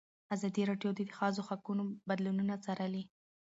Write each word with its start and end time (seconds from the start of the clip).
ازادي 0.35 0.63
راډیو 0.69 0.91
د 0.95 0.99
د 1.07 1.09
ښځو 1.17 1.41
حقونه 1.49 1.83
بدلونونه 2.07 2.55
څارلي. 2.65 3.03